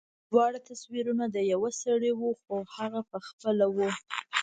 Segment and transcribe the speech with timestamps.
[0.29, 2.31] دواړه تصويرونه د يوه سړي وو
[2.75, 3.77] هغه پخپله و.